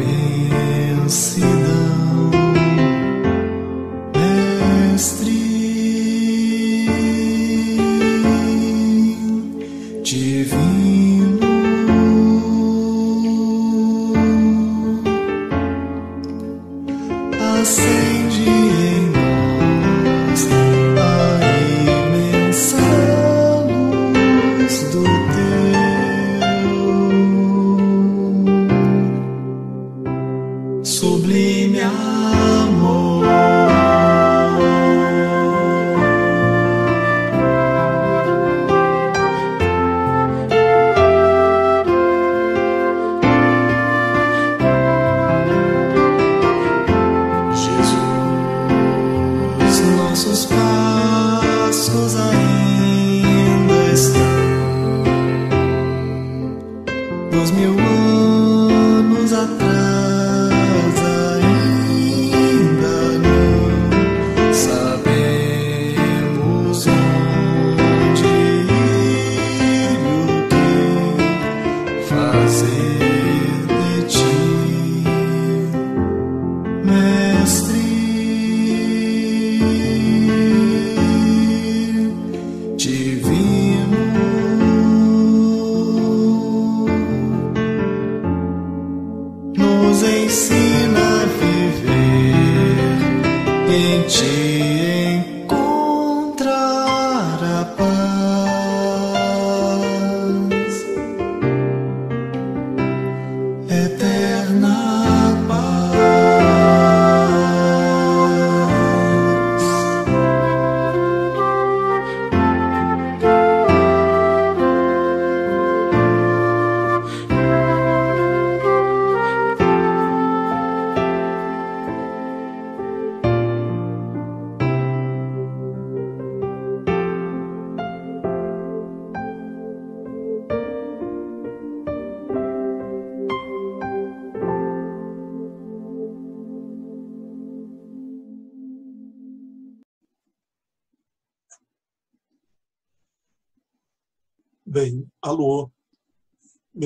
[0.00, 1.61] imensidão.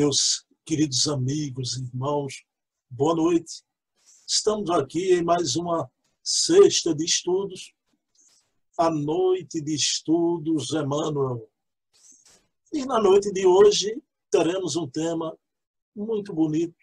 [0.06, 2.44] Meus queridos amigos, irmãos,
[2.88, 3.64] boa noite.
[4.24, 5.90] Estamos aqui em mais uma
[6.22, 7.74] sexta de estudos,
[8.78, 11.50] a noite de estudos Emmanuel.
[12.72, 14.00] E na noite de hoje
[14.30, 15.36] teremos um tema
[15.92, 16.76] muito bonito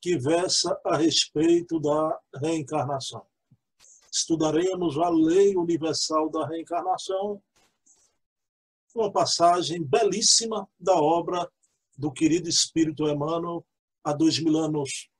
[0.00, 3.26] que versa a respeito da reencarnação.
[4.08, 7.42] Estudaremos a lei universal da reencarnação
[8.94, 11.50] uma passagem belíssima da obra
[12.00, 13.62] do querido Espírito Emmanuel
[14.02, 15.10] há dois mil anos.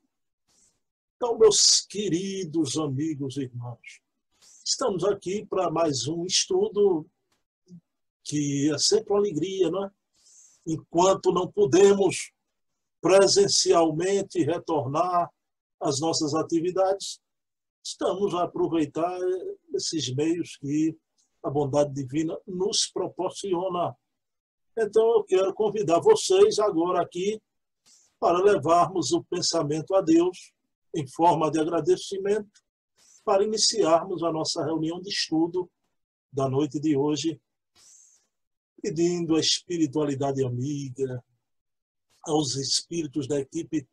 [1.14, 4.00] Então, meus queridos amigos e irmãos,
[4.64, 7.06] estamos aqui para mais um estudo
[8.24, 9.90] que é sempre uma alegria, não é?
[10.66, 12.32] Enquanto não podemos
[13.02, 15.30] presencialmente retornar
[15.78, 17.20] às nossas atividades,
[17.84, 19.18] estamos a aproveitar
[19.74, 20.96] esses meios que
[21.44, 23.94] a bondade divina nos proporciona.
[24.82, 27.38] Então, eu quero convidar vocês agora aqui
[28.18, 30.54] para levarmos o pensamento a Deus
[30.96, 32.50] em forma de agradecimento,
[33.22, 35.70] para iniciarmos a nossa reunião de estudo
[36.32, 37.38] da noite de hoje,
[38.82, 41.22] pedindo a espiritualidade amiga,
[42.22, 43.86] aos espíritos da equipe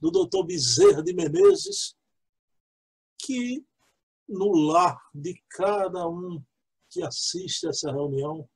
[0.00, 0.44] do Dr.
[0.44, 1.94] Bezerra de Menezes,
[3.16, 3.64] que
[4.28, 6.42] no lar de cada um
[6.90, 8.48] que assiste essa reunião,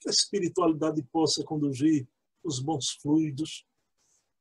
[0.00, 2.08] que a espiritualidade possa conduzir
[2.42, 3.66] os bons fluidos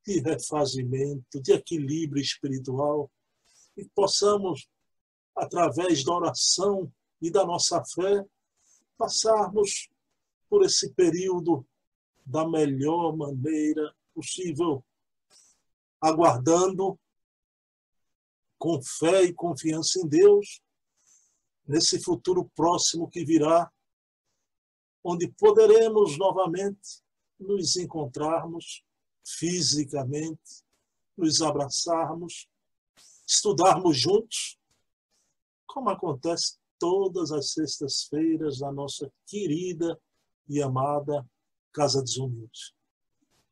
[0.05, 3.11] de refazimento, de equilíbrio espiritual,
[3.75, 4.67] e possamos,
[5.35, 6.91] através da oração
[7.21, 8.25] e da nossa fé,
[8.97, 9.89] passarmos
[10.49, 11.65] por esse período
[12.25, 14.83] da melhor maneira possível,
[16.01, 16.99] aguardando
[18.57, 20.61] com fé e confiança em Deus,
[21.67, 23.71] nesse futuro próximo que virá,
[25.03, 27.01] onde poderemos novamente
[27.39, 28.83] nos encontrarmos
[29.25, 30.63] fisicamente,
[31.17, 32.47] nos abraçarmos,
[33.27, 34.57] estudarmos juntos,
[35.67, 39.99] como acontece todas as sextas-feiras na nossa querida
[40.47, 41.25] e amada
[41.71, 42.73] Casa dos Unidos.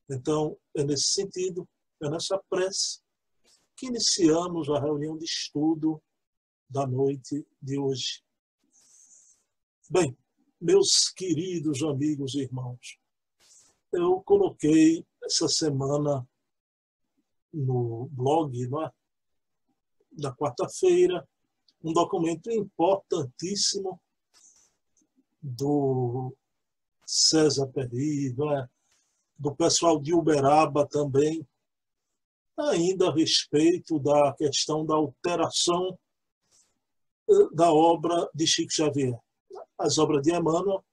[0.09, 1.67] Então, é nesse sentido,
[2.01, 3.01] é nessa prece
[3.75, 6.01] que iniciamos a reunião de estudo
[6.69, 8.23] da noite de hoje.
[9.89, 10.17] Bem,
[10.59, 12.99] meus queridos amigos e irmãos,
[13.91, 16.27] eu coloquei essa semana
[17.53, 18.91] no blog é?
[20.11, 21.27] da quarta-feira
[21.83, 24.01] um documento importantíssimo
[25.41, 26.35] do
[27.05, 28.69] César Peri, é?
[29.37, 31.47] do pessoal de Uberaba também,
[32.57, 35.97] ainda a respeito da questão da alteração
[37.29, 39.17] eh, da obra de Chico Xavier,
[39.77, 40.83] as obras de Emmanuel.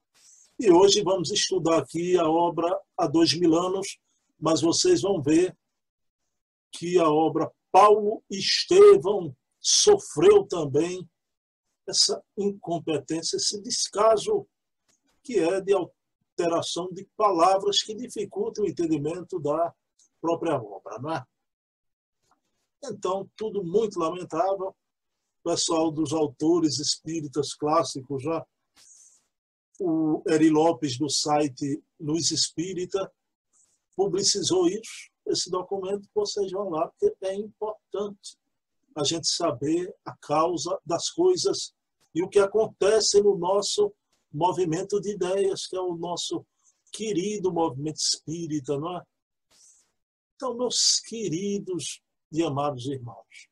[0.59, 3.99] E hoje vamos estudar aqui a obra há dois mil anos,
[4.39, 5.57] mas vocês vão ver
[6.71, 11.09] que a obra Paulo Estevão sofreu também
[11.89, 14.47] essa incompetência, esse descaso
[15.23, 19.75] que é de alteração de palavras que dificultam o entendimento da
[20.21, 21.25] própria obra, não é?
[22.85, 24.69] Então, tudo muito lamentável.
[24.69, 28.45] O pessoal dos autores espíritas clássicos já
[29.81, 33.11] o Eri Lopes do site Luz Espírita
[33.97, 38.37] publicizou isso, esse documento, vocês vão lá, porque é importante
[38.94, 41.75] a gente saber a causa das coisas
[42.15, 43.93] e o que acontece no nosso
[44.32, 46.47] movimento de ideias, que é o nosso
[46.93, 49.03] querido movimento espírita, não é?
[50.37, 52.00] Então, meus queridos
[52.31, 53.49] e amados irmãos,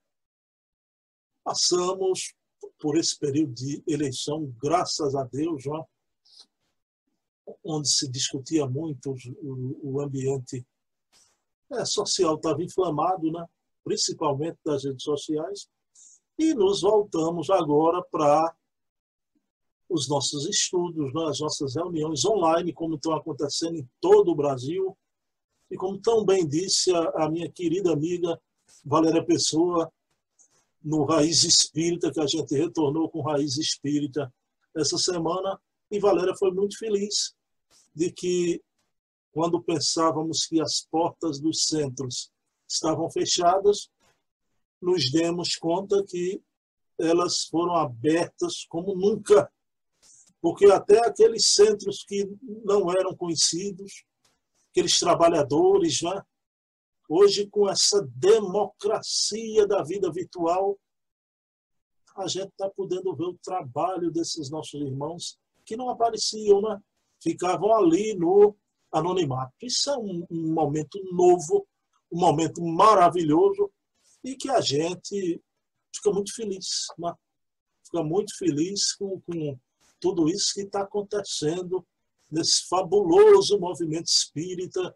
[1.43, 2.35] passamos
[2.79, 5.85] por esse período de eleição, graças a Deus, não é?
[7.65, 10.65] Onde se discutia muito o, ambiente
[11.73, 13.45] é, social estava inflamado, né?
[13.85, 15.69] principalmente das redes sociais,
[16.39, 18.55] e nos voltamos agora para
[19.89, 21.25] os nossos estudos, né?
[21.29, 24.97] as nossas reuniões online, como estão acontecendo em todo o Brasil,
[25.71, 28.41] e como tão bem disse a, a minha querida amiga
[28.85, 29.91] Valéria Pessoa,
[30.83, 34.33] no Raiz Espírita, que a gente retornou com Raiz Espírita
[34.75, 35.61] essa semana,
[35.93, 37.37] e Valéria foi muito feliz
[37.95, 38.63] de que,
[39.31, 42.33] quando pensávamos que as portas dos centros
[42.67, 43.91] estavam fechadas,
[44.81, 46.43] nos demos conta que
[46.99, 49.53] elas foram abertas como nunca,
[50.41, 52.27] porque até aqueles centros que
[52.65, 54.05] não eram conhecidos,
[54.71, 56.23] aqueles trabalhadores, né?
[57.07, 60.79] hoje com essa democracia da vida virtual,
[62.17, 65.39] a gente está podendo ver o trabalho desses nossos irmãos
[65.73, 66.79] que não apareciam, né?
[67.19, 68.55] ficavam ali no
[68.93, 69.55] anonimato.
[69.63, 71.67] Isso é um, um momento novo,
[72.13, 73.73] um momento maravilhoso
[74.23, 75.43] e que a gente
[75.95, 77.15] fica muito feliz, né?
[77.85, 79.59] fica muito feliz com, com
[79.99, 81.87] tudo isso que está acontecendo
[82.31, 84.95] nesse fabuloso movimento espírita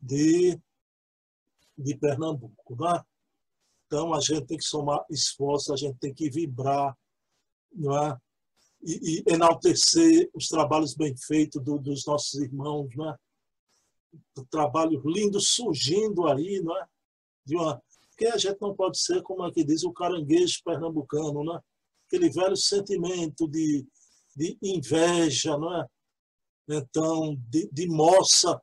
[0.00, 0.58] de,
[1.76, 2.76] de Pernambuco.
[2.76, 3.04] Né?
[3.86, 6.96] Então a gente tem que somar esforço, a gente tem que vibrar,
[7.70, 8.18] não é?
[8.86, 13.16] E, e enaltecer os trabalhos bem feitos do, dos nossos irmãos, né?
[14.38, 16.86] O trabalho lindo surgindo aí, não é?
[17.44, 21.60] De uma, porque a gente não pode ser, como aqui diz, o caranguejo pernambucano, né?
[22.06, 23.84] Aquele velho sentimento de,
[24.34, 25.86] de inveja, não é?
[26.68, 28.60] Então, de, de moça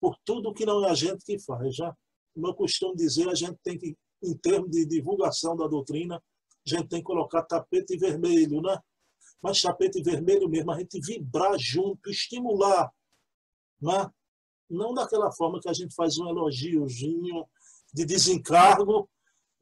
[0.00, 1.94] por tudo que não é a gente que faz, já.
[2.34, 6.68] Como eu costumo dizer, a gente tem que, em termos de divulgação da doutrina, a
[6.68, 8.78] gente tem que colocar tapete vermelho, né?
[9.42, 12.90] Mas tapete vermelho mesmo, a gente vibrar junto, estimular,
[13.80, 14.10] né?
[14.70, 17.46] não daquela forma que a gente faz um elogiozinho
[17.92, 19.08] de desencargo,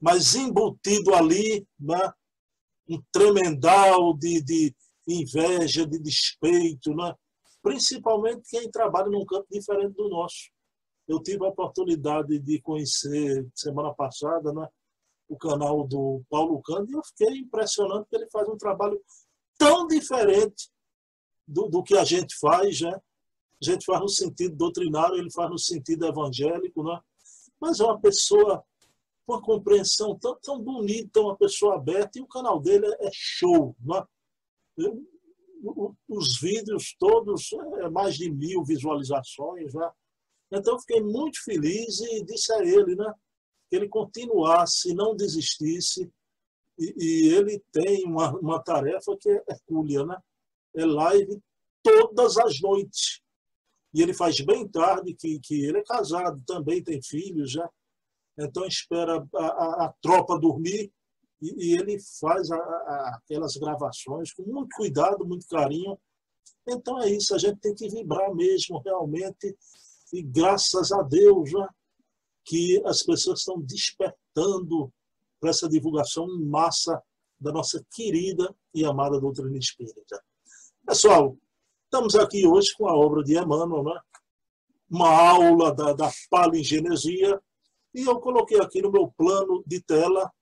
[0.01, 2.13] mas embutido ali né?
[2.89, 4.75] um tremendal de, de
[5.07, 7.15] inveja, de despeito, né?
[7.63, 10.51] principalmente quem trabalha num campo diferente do nosso.
[11.07, 14.67] Eu tive a oportunidade de conhecer semana passada né,
[15.29, 19.01] o canal do Paulo Cândido e eu fiquei impressionado porque ele faz um trabalho
[19.65, 20.71] tão diferente
[21.47, 22.93] do, do que a gente faz, né?
[22.95, 27.01] A gente faz no sentido doutrinário, ele faz no sentido evangélico, né?
[27.61, 28.65] Mas é uma pessoa
[29.25, 33.11] com uma compreensão tão, tão bonita, uma pessoa aberta, e o canal dele é, é
[33.13, 34.05] show, né?
[34.77, 35.07] Eu
[36.09, 39.73] os vídeos todos, é mais de mil visualizações.
[39.73, 39.91] Né?
[40.53, 43.13] Então, fiquei muito feliz e disse a ele né,
[43.71, 46.11] que ele continuasse, não desistisse.
[46.79, 50.17] E, e ele tem uma, uma tarefa que é hercúlea, né?
[50.75, 51.41] É live
[51.83, 53.21] todas as noites.
[53.95, 57.69] E ele faz bem tarde, que, que ele é casado, também tem filhos já.
[58.39, 60.91] Então espera a, a, a tropa dormir
[61.43, 65.99] e, e ele faz a, aquelas gravações com muito cuidado, muito carinho.
[66.67, 69.55] Então é isso, a gente tem que vibrar mesmo, realmente.
[70.13, 71.69] E graças a Deus né,
[72.45, 74.93] que as pessoas estão despertando
[75.43, 77.03] para essa divulgação em massa
[77.39, 80.25] da nossa querida e amada doutrina espírita.
[80.87, 81.37] Pessoal,
[81.93, 84.01] Estamos aqui hoje com a obra de Emmanuel, né?
[84.89, 87.39] uma aula da, da palingenesia,
[87.93, 90.33] e eu coloquei aqui no meu plano de tela,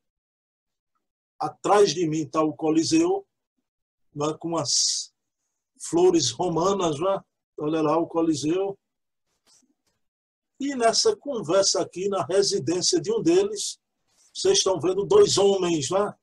[1.41, 3.27] atrás de mim está o Coliseu,
[4.15, 4.33] né?
[4.39, 5.13] com as
[5.81, 7.21] flores romanas, né?
[7.59, 8.79] olha lá o Coliseu.
[10.61, 13.80] E nessa conversa aqui, na residência de um deles,
[14.41, 16.15] vocês estão vendo dois homens, né?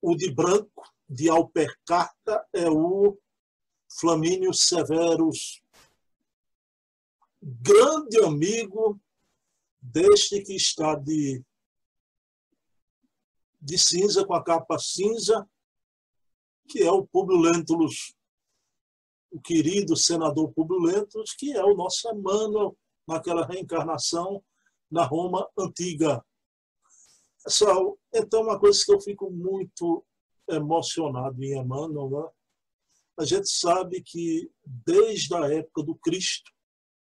[0.00, 3.16] o de branco de Alpercarta é o
[3.88, 5.62] Flamínio Severus,
[7.40, 9.00] grande amigo
[9.80, 11.44] deste que está de,
[13.60, 15.48] de cinza, com a capa cinza,
[16.66, 18.12] que é o Publio Lentulus,
[19.30, 24.42] o querido senador Publio Lentulus, que é o nosso Emmanuel naquela reencarnação
[24.92, 26.22] na Roma antiga.
[27.42, 30.04] Pessoal, então uma coisa que eu fico muito
[30.46, 32.28] emocionado em Emmanuel, né?
[33.18, 36.52] a gente sabe que desde a época do Cristo,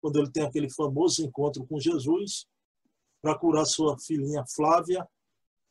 [0.01, 2.45] quando ele tem aquele famoso encontro com Jesus,
[3.21, 5.07] para curar sua filhinha Flávia,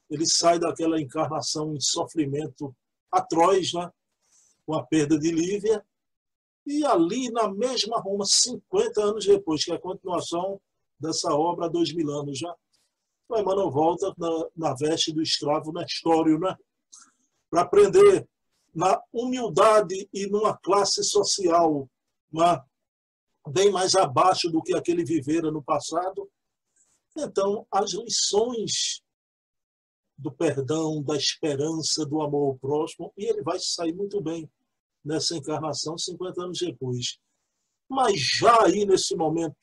[0.08, 2.75] ele sai daquela encarnação em sofrimento
[3.12, 3.90] atroz, né?
[4.64, 5.85] com a perda de Lívia,
[6.66, 10.61] e ali na mesma Roma, 50 anos depois, que é a continuação
[10.99, 12.55] dessa obra há dois mil anos já,
[13.29, 16.57] o Emmanuel volta na, na veste do escravo Nestório, né?
[17.50, 18.29] para aprender
[18.75, 21.88] na humildade e numa classe social
[22.31, 22.65] uma,
[23.49, 26.31] bem mais abaixo do que aquele vivera no passado.
[27.17, 29.03] Então, as lições
[30.19, 34.50] do perdão, da esperança, do amor ao próximo, e ele vai sair muito bem
[35.05, 37.19] nessa encarnação 50 anos depois.
[37.88, 39.57] Mas já aí, nesse momento,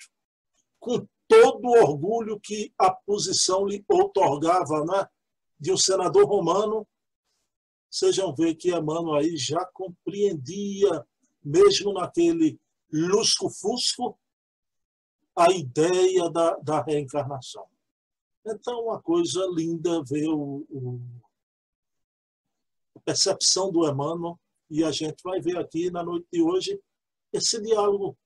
[0.80, 1.06] com
[1.42, 5.08] todo o orgulho que a posição lhe otorgava né,
[5.60, 6.88] de um senador romano,
[7.90, 11.06] sejam ver que Emmanuel aí já compreendia,
[11.44, 12.60] mesmo naquele
[12.92, 14.18] lusco-fusco,
[15.36, 17.66] a ideia da, da reencarnação.
[18.46, 21.02] Então, uma coisa linda ver o, o,
[22.96, 26.80] a percepção do Emmanuel, e a gente vai ver aqui na noite de hoje
[27.32, 28.18] esse diálogo.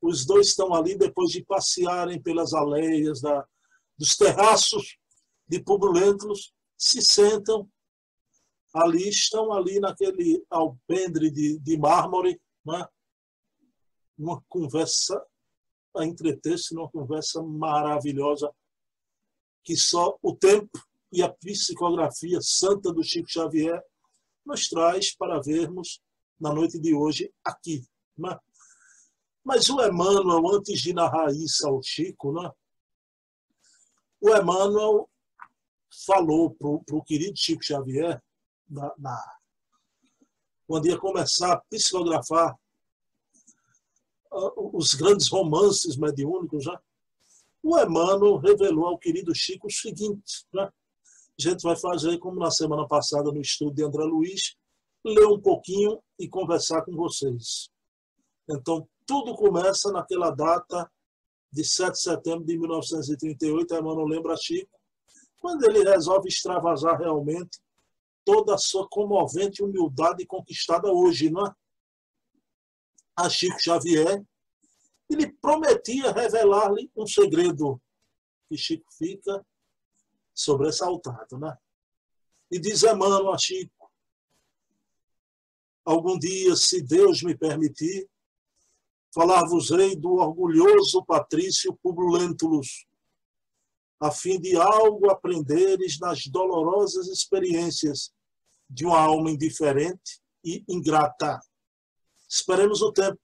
[0.00, 3.46] Os dois estão ali depois de passearem pelas aleias da,
[3.98, 4.96] dos terraços
[5.46, 6.16] de Publio
[6.76, 7.68] se sentam
[8.72, 12.86] ali estão ali naquele alpendre de, de mármore, né?
[14.16, 15.20] uma conversa
[15.96, 18.52] a entreter-se numa conversa maravilhosa
[19.64, 20.78] que só o tempo
[21.12, 23.82] e a psicografia santa do Chico Xavier
[24.46, 26.00] nos traz para vermos
[26.38, 27.84] na noite de hoje aqui.
[28.16, 28.38] Né?
[29.44, 32.50] Mas o Emmanuel, antes de narrar isso ao Chico, né?
[34.20, 35.08] o Emmanuel
[36.06, 38.22] falou para o querido Chico Xavier
[38.68, 39.40] na, na,
[40.66, 42.54] quando ia começar a psicografar
[44.30, 46.76] uh, os grandes romances mediúnicos, né?
[47.62, 50.64] o Emmanuel revelou ao querido Chico o seguinte, né?
[50.64, 54.56] a gente vai fazer como na semana passada no estudo de André Luiz,
[55.04, 57.70] ler um pouquinho e conversar com vocês.
[58.48, 60.88] Então, tudo começa naquela data
[61.50, 64.70] de 7 de setembro de 1938, Emmanuel lembra Chico,
[65.40, 67.58] quando ele resolve extravasar realmente
[68.24, 71.52] toda a sua comovente humildade conquistada hoje, não é?
[73.16, 74.24] A Chico Xavier,
[75.08, 77.82] ele prometia revelar-lhe um segredo
[78.48, 79.44] que Chico fica
[80.32, 81.58] sobressaltado, né?
[82.48, 83.90] E diz Emmanuel a Chico,
[85.84, 88.08] algum dia, se Deus me permitir,
[89.12, 92.16] falar-vos-ei do orgulhoso patrício Publio
[94.00, 98.10] a fim de algo aprenderes nas dolorosas experiências
[98.68, 101.38] de uma alma indiferente e ingrata.
[102.26, 103.20] Esperemos o tempo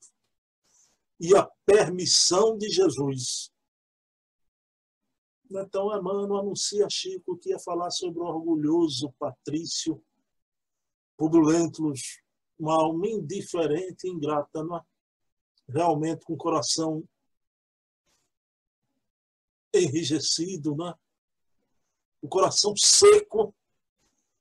[1.18, 3.50] e a permissão de Jesus.
[5.50, 10.02] Então, Emmanuel anuncia a Chico que ia falar sobre o orgulhoso Patrício
[11.16, 11.48] Publio
[12.58, 14.82] uma alma indiferente, ingrata, não é?
[15.68, 17.02] Realmente com o coração
[19.74, 20.94] enrijecido, né?
[22.22, 23.54] o coração seco,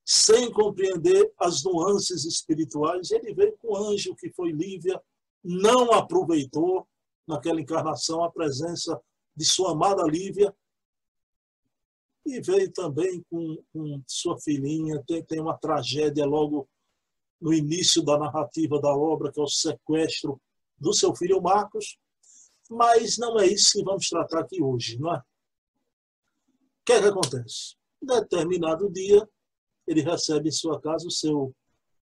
[0.04, 3.12] sem compreender as nuances espirituais.
[3.12, 5.02] Ele veio com o anjo que foi Lívia,
[5.44, 6.88] não aproveitou
[7.28, 9.00] naquela encarnação a presença
[9.36, 10.56] de sua amada Lívia,
[12.26, 15.04] e veio também com, com sua filhinha.
[15.06, 16.68] Tem, tem uma tragédia logo
[17.40, 20.42] no início da narrativa da obra, que é o sequestro
[20.78, 21.98] do seu filho Marcos,
[22.70, 25.18] mas não é isso que vamos tratar aqui hoje, não é?
[25.18, 25.24] O
[26.86, 27.76] que é que acontece?
[28.02, 29.28] Em determinado dia,
[29.88, 31.56] ele recebe em sua casa o seu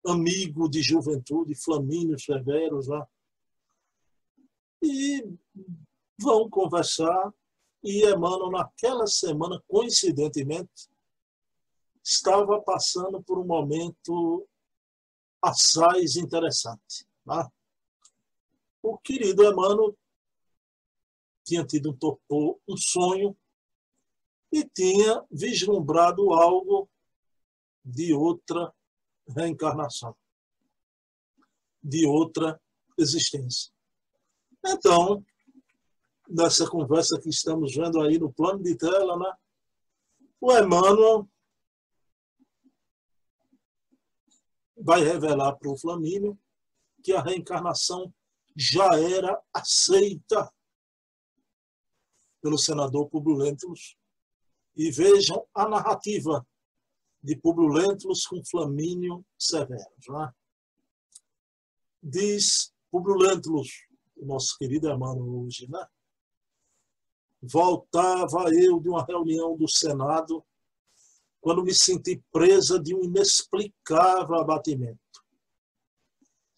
[0.06, 3.08] amigo de juventude, Flamínio Severus, lá,
[4.82, 5.26] e
[6.18, 7.34] vão conversar
[7.84, 10.90] e Emmanuel, naquela semana, coincidentemente,
[12.04, 14.48] estava passando por um momento
[15.42, 17.08] assaz interessante.
[17.26, 17.50] Tá?
[18.82, 19.98] O querido Emmanuel
[21.46, 23.36] tinha tido um torpor, um sonho,
[24.52, 26.90] e tinha vislumbrado algo
[27.84, 28.74] de outra
[29.28, 30.16] reencarnação,
[31.84, 32.60] de outra
[32.98, 33.72] existência.
[34.66, 35.24] Então,
[36.28, 39.34] nessa conversa que estamos vendo aí no plano de tela, né?
[40.42, 41.28] O Emmanuel
[44.78, 46.40] vai revelar para o Flamínio
[47.04, 48.14] que a reencarnação
[48.56, 50.52] já era aceita
[52.42, 53.96] pelo senador Publio Lentulus.
[54.76, 56.46] E vejam a narrativa
[57.22, 59.84] de Publio Lentulus com Flamínio Severo.
[60.08, 60.34] Né?
[62.02, 63.70] Diz Publio Lentulus,
[64.18, 65.86] nosso querido Emmanuel hoje, né?
[67.42, 70.44] Voltava eu de uma reunião do Senado
[71.40, 75.00] quando me senti presa de um inexplicável abatimento.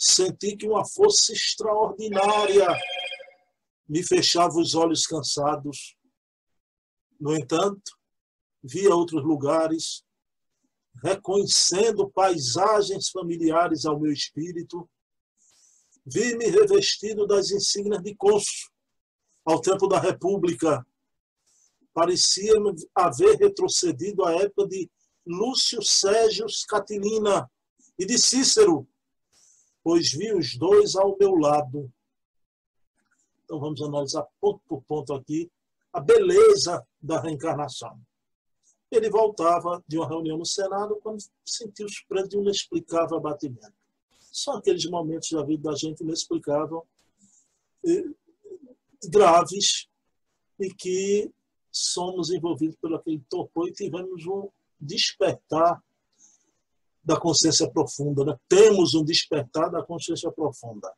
[0.04, 2.68] Senti que uma força extraordinária
[3.88, 5.96] me fechava os olhos cansados.
[7.20, 7.92] No entanto,
[8.64, 10.04] via outros lugares,
[11.04, 14.90] reconhecendo paisagens familiares ao meu espírito,
[16.04, 18.72] vi-me revestido das insígnias de cônsul
[19.46, 20.84] ao tempo da República.
[21.94, 22.54] Parecia
[22.96, 24.90] haver retrocedido à época de
[25.28, 27.48] Lúcio Sérgio Catilina
[28.00, 28.88] e de Cícero,
[29.84, 31.92] pois vi os dois ao meu lado.
[33.44, 35.52] Então vamos analisar ponto por ponto aqui
[35.92, 38.00] a beleza da reencarnação.
[38.90, 43.74] Ele voltava de uma reunião no Senado quando sentiu os presos de um inexplicável abatimento.
[44.32, 46.86] São aqueles momentos da vida da gente inexplicável
[49.10, 49.88] graves
[50.60, 51.32] e que
[51.72, 55.82] somos envolvidos pelo aquele torpor e tivemos um despertar
[57.04, 58.24] da consciência profunda.
[58.24, 58.38] Né?
[58.48, 60.92] Temos um despertar da consciência profunda,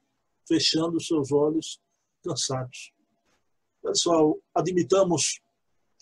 [0.48, 1.80] fechando seus olhos
[2.24, 2.94] cansados.
[3.82, 5.42] Pessoal, admitamos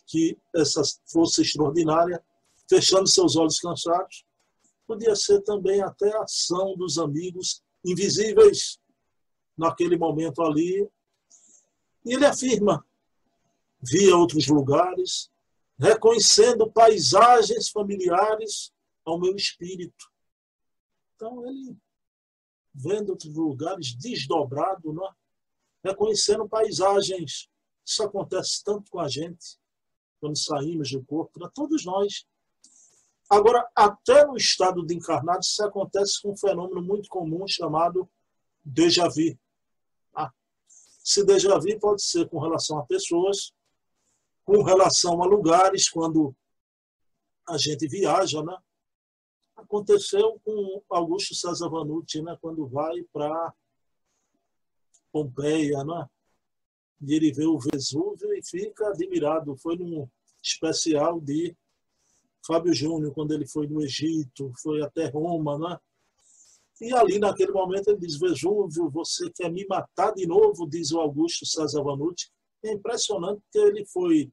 [0.05, 2.23] que essa força extraordinária,
[2.69, 4.25] fechando seus olhos cansados,
[4.85, 8.79] podia ser também até a ação dos amigos invisíveis
[9.57, 10.87] naquele momento ali
[12.05, 12.85] e ele afirma:
[13.81, 15.29] via outros lugares,
[15.79, 18.71] reconhecendo paisagens familiares
[19.11, 20.11] ao meu espírito.
[21.15, 21.77] Então, ele,
[22.73, 25.89] vendo outros lugares desdobrado, é?
[25.89, 27.49] reconhecendo paisagens.
[27.85, 29.57] Isso acontece tanto com a gente,
[30.19, 32.25] quando saímos do corpo, para todos nós.
[33.29, 38.09] Agora, até no estado de encarnado, isso acontece com um fenômeno muito comum chamado
[38.63, 39.37] déjà vu.
[41.03, 43.51] Se déjà vu pode ser com relação a pessoas,
[44.45, 46.35] com relação a lugares, quando
[47.47, 48.55] a gente viaja, né?
[49.61, 52.37] Aconteceu com Augusto César Vanucci, né?
[52.41, 53.53] Quando vai para
[55.11, 56.07] Pompeia, né?
[57.01, 59.55] E ele vê o Vesúvio e fica admirado.
[59.57, 60.07] Foi num
[60.43, 61.55] especial de
[62.45, 65.79] Fábio Júnior, quando ele foi no Egito, foi até Roma, né?
[66.79, 70.67] E ali, naquele momento, ele diz: Vesúvio, você quer me matar de novo?
[70.67, 72.31] Diz o Augusto César Vanucci.
[72.63, 74.31] É impressionante que ele foi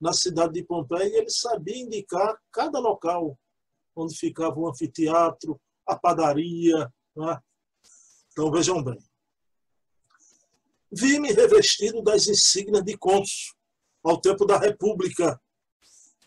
[0.00, 3.38] na cidade de Pompeia e ele sabia indicar cada local
[4.02, 6.92] onde ficava o anfiteatro, a padaria.
[7.16, 7.40] Né?
[8.32, 8.98] Então, vejam bem.
[10.92, 13.54] Vi-me revestido das insígnias de cônsul
[14.02, 15.40] ao tempo da República.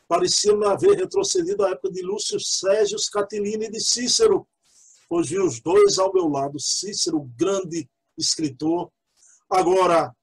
[0.07, 4.47] Parecia-me haver retrocedido à época de Lúcio Sérgio Catilina e de Cícero,
[5.09, 8.91] pois vi os dois ao meu lado, Cícero, grande escritor.
[9.49, 10.15] Agora,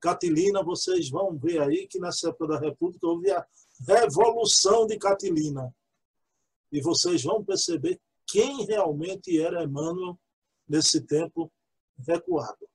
[0.00, 3.46] Catilina, vocês vão ver aí que nessa época da República houve a
[3.86, 5.72] Revolução de Catilina.
[6.72, 10.18] E vocês vão perceber quem realmente era Emmanuel
[10.66, 11.52] nesse tempo
[12.08, 12.66] recuado.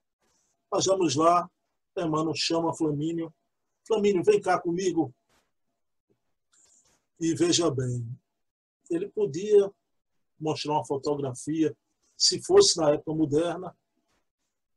[0.71, 1.49] Mas vamos lá,
[1.97, 3.33] Emmanuel chama Flamínio.
[3.87, 5.13] Flamínio, vem cá comigo.
[7.19, 8.07] E veja bem,
[8.91, 9.71] ele podia
[10.39, 11.75] mostrar uma fotografia,
[12.15, 13.75] se fosse na época moderna,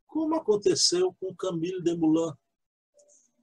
[0.06, 2.34] como aconteceu com Camille Desmoulins,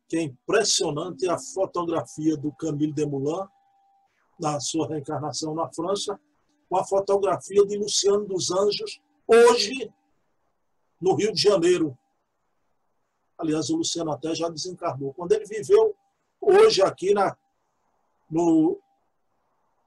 [0.10, 3.48] que é impressionante a fotografia do Camille Desmoulins,
[4.40, 6.20] na sua reencarnação na França,
[6.70, 9.92] com a fotografia de Luciano dos Anjos, hoje,
[11.02, 11.98] no Rio de Janeiro.
[13.38, 15.14] Aliás, o Luciano até já desencarnou.
[15.14, 15.96] Quando ele viveu
[16.42, 17.38] hoje aqui na,
[18.30, 18.80] no,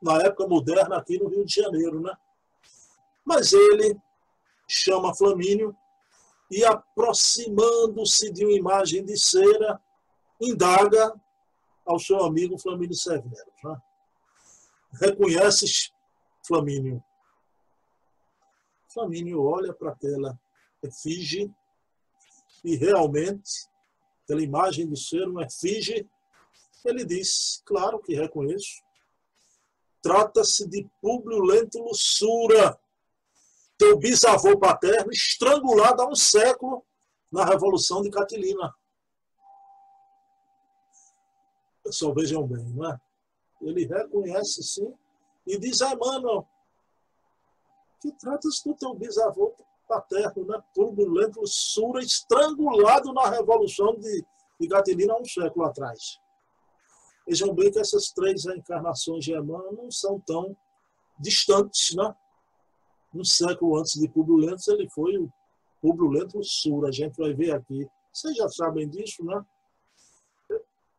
[0.00, 2.16] na época moderna, aqui no Rio de Janeiro, né?
[3.24, 3.96] Mas ele
[4.68, 5.76] chama Flamínio
[6.50, 9.80] e, aproximando-se de uma imagem de cera,
[10.40, 11.14] indaga
[11.84, 13.52] ao seu amigo Flamínio Severo.
[13.62, 13.80] Né?
[14.92, 15.92] Reconheces,
[16.46, 17.02] Flamínio?
[18.92, 20.38] Flamínio olha para aquela
[20.82, 21.52] efígie
[22.64, 23.68] e realmente,
[24.24, 26.08] aquela imagem de ser uma efígie,
[26.84, 28.82] ele diz, claro que reconheço.
[30.02, 32.78] Trata-se de Públio Lento Lussura,
[33.76, 36.84] teu bisavô paterno, estrangulado há um século
[37.30, 38.74] na Revolução de Catilina.
[41.82, 43.00] Pessoal, vejam bem, não é?
[43.60, 44.92] Ele reconhece sim
[45.46, 46.46] e diz a Emmanuel
[48.00, 49.54] que trata-se do teu bisavô
[49.86, 50.62] paterno, né?
[50.74, 54.24] turbulento, sura, estrangulado na Revolução de,
[54.68, 56.18] Catilina há um século atrás.
[57.26, 60.56] Vejam bem que essas três reencarnações de Emmanuel não são tão
[61.18, 62.14] distantes, né?
[63.14, 65.30] um século antes de Lentulus, ele foi o
[65.80, 66.88] Publio Sura.
[66.88, 67.88] A gente vai ver aqui.
[68.12, 69.44] Vocês já sabem disso, né?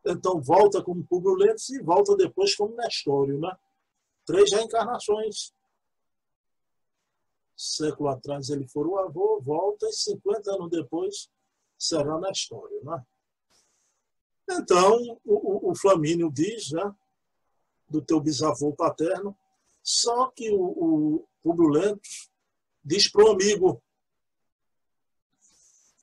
[0.04, 3.56] Então, volta como Publio e volta depois como Nestório, né?
[4.26, 5.52] Três reencarnações.
[7.56, 11.30] Século atrás ele foi o avô, volta e 50 anos depois
[11.78, 13.04] será Nestório, né?
[14.50, 16.94] Então, o, o Flamínio diz, né?
[17.88, 19.36] Do teu bisavô paterno,
[19.82, 22.00] só que o, o Publio
[22.84, 23.82] diz para o amigo,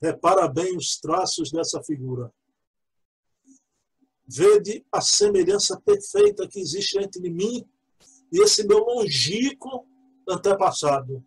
[0.02, 2.32] repara bem os traços dessa figura.
[4.32, 7.68] Vede a semelhança perfeita que existe entre mim
[8.32, 9.88] e esse meu longínquo
[10.28, 11.26] antepassado.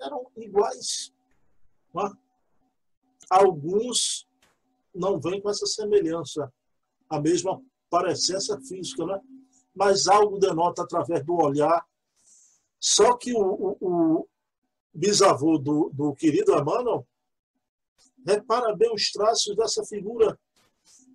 [0.00, 1.12] Eram iguais.
[1.96, 2.10] É?
[3.28, 4.26] Alguns
[4.94, 6.50] não vêm com essa semelhança,
[7.10, 9.20] a mesma parecência física, né?
[9.74, 11.86] mas algo denota através do olhar.
[12.80, 14.28] Só que o, o, o
[14.94, 17.06] bisavô do, do querido Emmanuel
[18.26, 20.38] repara bem os traços dessa figura,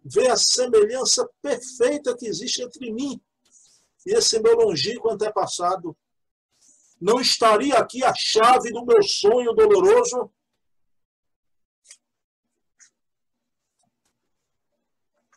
[0.03, 3.21] vê a semelhança perfeita que existe entre mim
[4.05, 5.95] e esse meu longínquo antepassado.
[6.99, 10.31] Não estaria aqui a chave do meu sonho doloroso?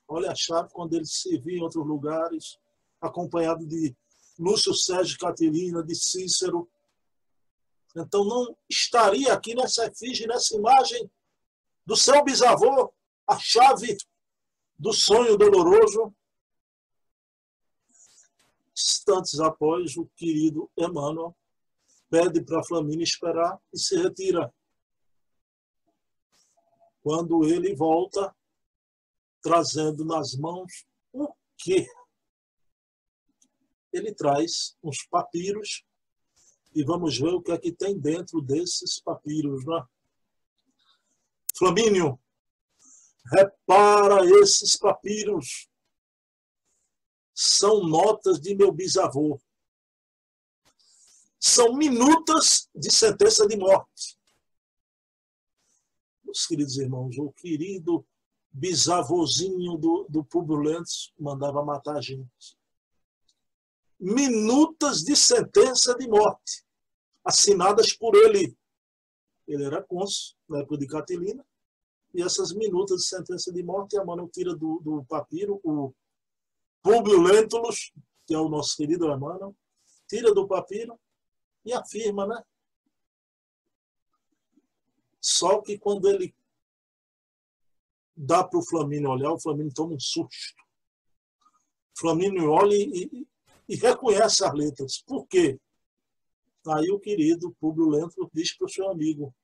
[0.08, 2.58] Olha a chave quando ele se viu em outros lugares,
[3.00, 3.96] acompanhado de
[4.38, 6.68] Lúcio Sérgio Caterina, de Cícero.
[7.96, 11.10] Então não estaria aqui nessa efígie, nessa imagem
[11.86, 12.92] do seu bisavô,
[13.26, 13.96] a chave
[14.82, 16.12] do sonho doloroso.
[18.76, 21.36] Instantes após, o querido Emmanuel
[22.10, 24.52] pede para Flamínio esperar e se retira.
[27.00, 28.34] Quando ele volta,
[29.40, 31.86] trazendo nas mãos o quê?
[33.92, 35.84] ele traz uns papiros
[36.74, 39.64] e vamos ver o que é que tem dentro desses papiros.
[39.66, 39.86] Né?
[41.54, 42.18] Flamínio,
[43.26, 45.68] repara esses papiros.
[47.34, 49.40] São notas de meu bisavô.
[51.38, 54.18] São minutas de sentença de morte.
[56.24, 58.06] Meus queridos irmãos, o querido
[58.50, 62.56] bisavôzinho do, do Publio Lentz mandava matar a gente
[64.02, 66.64] minutas de sentença de morte,
[67.24, 68.56] assinadas por ele.
[69.46, 71.46] Ele era cônsul na época de Catilina,
[72.14, 75.94] e essas minutas de sentença de morte, a mano tira do, do papiro o
[76.82, 77.92] Publio Lentulus,
[78.26, 79.54] que é o nosso querido Emmanuel,
[80.08, 80.98] tira do papiro
[81.64, 82.42] e afirma, né?
[85.20, 86.34] Só que quando ele
[88.16, 90.60] dá para o Flamínio olhar, o Flamínio toma um susto.
[91.94, 93.26] O Flamínio olha e,
[93.68, 95.02] e reconhece as letras.
[95.06, 95.60] Por quê?
[96.66, 99.34] Aí o querido Públio Lento diz para o seu amigo: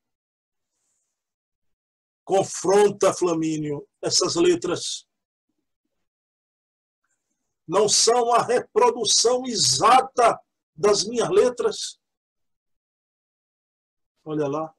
[2.29, 5.07] confronta, Flamínio, essas letras.
[7.67, 10.39] Não são a reprodução exata
[10.75, 11.99] das minhas letras.
[14.23, 14.71] Olha lá,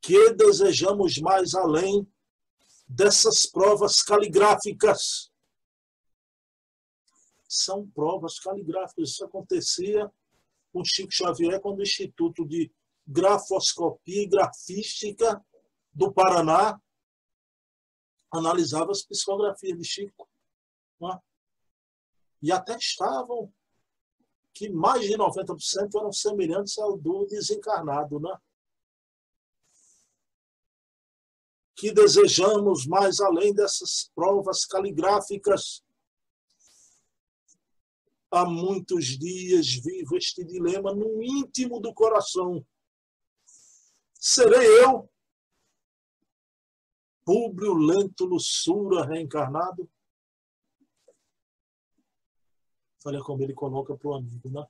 [0.00, 2.06] que desejamos mais além
[2.86, 5.32] dessas provas caligráficas.
[7.48, 9.10] São provas caligráficas.
[9.10, 10.08] Isso acontecia
[10.72, 12.72] com Chico Xavier quando o Instituto de
[13.06, 15.44] Grafoscopia e Grafística
[15.92, 16.80] do Paraná
[18.30, 20.28] analisava as psicografias de Chico.
[21.00, 21.18] Né?
[22.42, 23.52] E atestavam
[24.52, 28.18] que mais de 90% eram semelhantes ao do desencarnado.
[28.18, 28.36] Né?
[31.76, 35.84] Que desejamos mais além dessas provas caligráficas.
[38.30, 42.66] Há muitos dias vivo este dilema no íntimo do coração.
[44.28, 45.08] Serei eu
[47.24, 49.88] Públio Lento Sura reencarnado.
[53.04, 54.66] Olha como ele coloca para o amigo, né?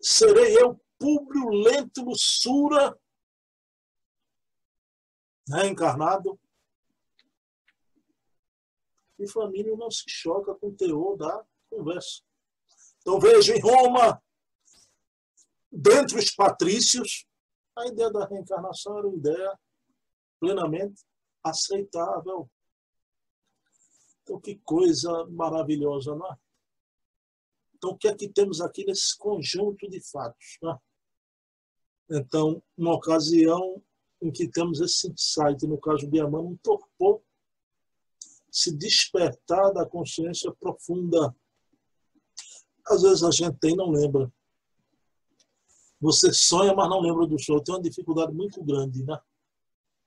[0.00, 2.98] Serei eu Públio Lento Sura
[5.50, 6.40] reencarnado.
[9.18, 12.22] E Flamínio não se choca com o teor da conversa.
[13.00, 14.22] Então veja em Roma,
[15.70, 17.26] dentre os patrícios,
[17.76, 19.58] a ideia da reencarnação era uma ideia
[20.40, 21.02] plenamente
[21.42, 22.50] aceitável.
[24.22, 26.36] Então, que coisa maravilhosa, não é?
[27.74, 30.58] Então, o que é que temos aqui nesse conjunto de fatos?
[30.62, 30.78] Né?
[32.12, 33.82] Então, uma ocasião
[34.20, 37.22] em que temos esse insight, no caso de Amanda, um torpor,
[38.50, 41.34] se despertar da consciência profunda.
[42.86, 44.32] Às vezes a gente tem não lembra.
[46.02, 47.62] Você sonha, mas não lembra do show.
[47.62, 49.18] Tem uma dificuldade muito grande, né?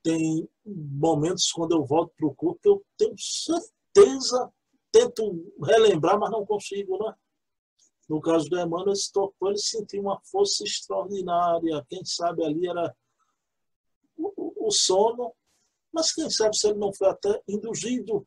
[0.06, 4.52] tem momentos quando eu volto para o corpo que eu tenho certeza,
[4.92, 7.12] tento relembrar, mas não consigo, né?
[8.08, 11.84] No caso do Emmanuel, esse tocou, ele sentiu uma força extraordinária.
[11.88, 12.96] Quem sabe ali era
[14.16, 15.34] o, o sono,
[15.92, 18.24] mas quem sabe se ele não foi até induzido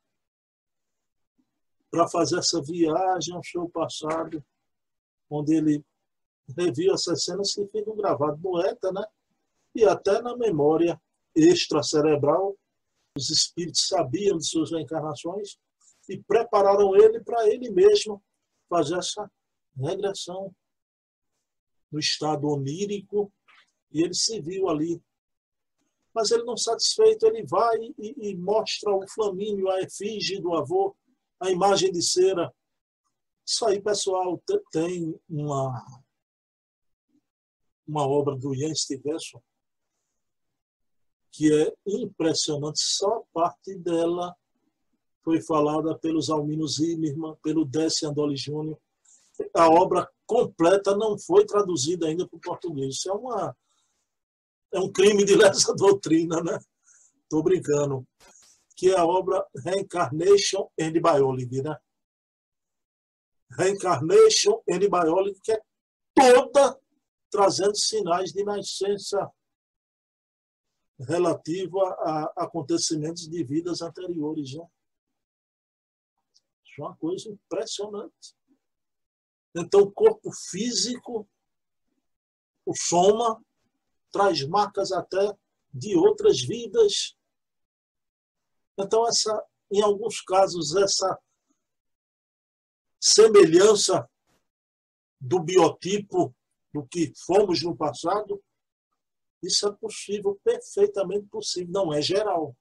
[1.89, 4.43] para fazer essa viagem ao seu passado,
[5.29, 5.85] onde ele
[6.57, 9.05] reviu essas cenas que ficam gravadas no ETA, né?
[9.75, 10.99] E até na memória
[11.35, 12.55] extracerebral,
[13.15, 15.57] os espíritos sabiam de suas reencarnações
[16.07, 18.23] e prepararam ele para ele mesmo
[18.67, 19.29] fazer essa
[19.75, 20.53] regressão
[21.91, 23.31] no estado onírico
[23.91, 25.01] e ele se viu ali.
[26.13, 30.95] Mas ele não satisfeito, ele vai e, e mostra o flamínio, a efígie do avô,
[31.39, 32.53] a imagem de cera.
[33.45, 36.03] Isso aí, pessoal, tem uma,
[37.89, 39.41] uma obra do Ian Stevenson,
[41.31, 42.79] que é impressionante.
[42.79, 44.35] Só parte dela
[45.23, 48.79] foi falada pelos Alminos Zimmermann, pelo Décio Andoli Júnior.
[49.55, 52.95] A obra completa não foi traduzida ainda para o português.
[52.95, 53.57] Isso é, uma,
[54.73, 56.59] é um crime de lesa doutrina, né?
[57.23, 58.07] Estou brincando.
[58.75, 61.75] Que é a obra Reincarnation and Biology, né?
[63.51, 65.61] Reincarnation and Biology, que é
[66.13, 66.79] toda
[67.29, 69.31] trazendo sinais de nascença
[70.99, 74.53] relativa a acontecimentos de vidas anteriores.
[74.53, 74.67] Né?
[76.65, 78.35] Isso é uma coisa impressionante.
[79.55, 81.27] Então, o corpo físico,
[82.65, 83.43] o soma,
[84.11, 85.35] traz marcas até
[85.73, 87.15] de outras vidas.
[88.77, 91.17] Então, essa, em alguns casos, essa
[92.99, 94.09] semelhança
[95.19, 96.35] do biotipo
[96.79, 98.41] do que fomos no passado
[99.41, 101.71] isso é possível, perfeitamente possível.
[101.71, 102.55] Não é geral.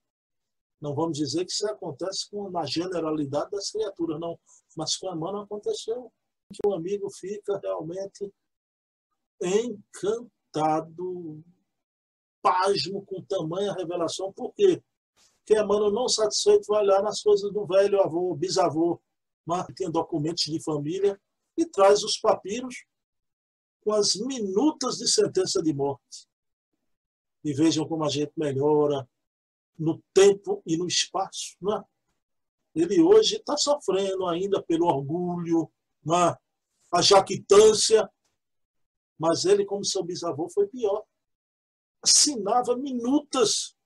[0.81, 4.38] Não vamos dizer que isso acontece com a generalidade das criaturas, não.
[4.76, 6.12] Mas com a mano aconteceu.
[6.52, 8.33] Que o amigo fica realmente
[9.42, 11.42] encantado,
[12.40, 14.33] pasmo com tamanha revelação.
[14.33, 14.83] Por quê?
[15.38, 19.00] Porque a mano não satisfeito vai olhar nas coisas do velho avô, bisavô,
[19.44, 21.20] mas tem documentos de família
[21.57, 22.87] e traz os papiros
[23.80, 26.28] com as minutas de sentença de morte
[27.44, 29.08] e vejam como a gente melhora
[29.78, 31.56] no tempo e no espaço.
[31.60, 31.82] Né?
[32.74, 35.70] Ele hoje está sofrendo ainda pelo orgulho,
[36.04, 36.36] né?
[36.92, 38.10] a jactância,
[39.18, 41.04] mas ele, como seu bisavô, foi pior.
[42.02, 43.76] Assinava minutas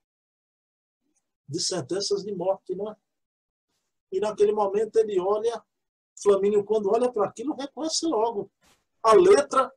[1.49, 2.97] de sentenças de morte, não é?
[4.11, 5.63] E naquele momento ele olha,
[6.23, 8.51] Flamínio, quando olha para aquilo, reconhece logo
[9.03, 9.73] a letra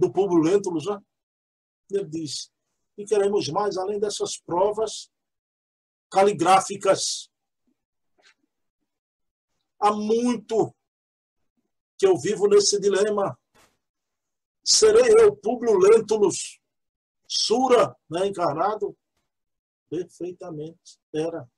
[0.00, 0.98] do povo Lentulus, né?
[1.92, 2.50] Ele diz:
[2.96, 5.10] e queremos mais, além dessas provas
[6.10, 7.30] caligráficas.
[9.78, 10.74] Há muito
[11.96, 13.38] que eu vivo nesse dilema.
[14.62, 16.60] Serei eu, Publio Lentulus,
[17.26, 18.96] Sura, né, encarnado,
[19.88, 21.50] perfeitamente era.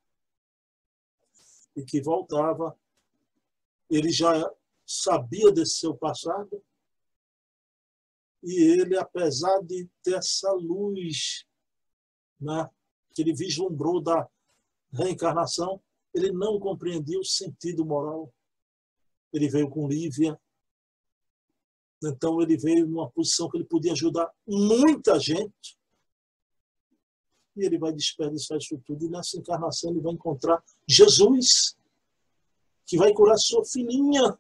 [1.74, 2.78] E que voltava.
[3.90, 4.32] Ele já
[4.86, 6.62] sabia desse seu passado.
[8.42, 11.44] E ele, apesar de ter essa luz
[12.40, 12.68] né,
[13.14, 14.28] que ele vislumbrou da
[14.92, 15.80] reencarnação,
[16.12, 18.32] ele não compreendia o sentido moral.
[19.32, 20.38] Ele veio com Lívia.
[22.04, 25.78] Então ele veio numa posição que ele podia ajudar muita gente.
[27.56, 29.06] E ele vai desperdiçar isso tudo.
[29.06, 31.76] E nessa encarnação ele vai encontrar Jesus,
[32.86, 34.38] que vai curar sua filhinha.